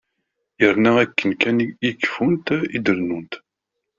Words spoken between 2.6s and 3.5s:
i d-rennunt.